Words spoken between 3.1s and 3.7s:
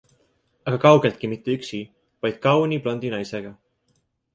naisega.